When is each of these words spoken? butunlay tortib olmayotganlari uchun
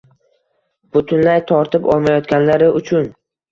butunlay 0.95 1.45
tortib 1.53 1.87
olmayotganlari 1.95 2.73
uchun 2.83 3.09